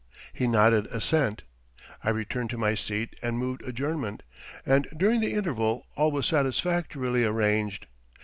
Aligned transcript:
He 0.33 0.47
nodded 0.47 0.87
assent. 0.87 1.43
I 2.03 2.09
returned 2.09 2.49
to 2.49 2.57
my 2.57 2.73
seat 2.73 3.15
and 3.21 3.37
moved 3.37 3.61
adjournment, 3.63 4.23
and 4.65 4.87
during 4.97 5.19
the 5.21 5.35
interval 5.35 5.85
all 5.95 6.09
was 6.11 6.25
satisfactorily 6.25 7.23
arranged. 7.23 7.85